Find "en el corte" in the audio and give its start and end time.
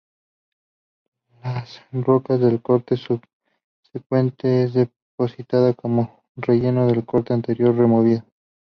6.89-7.35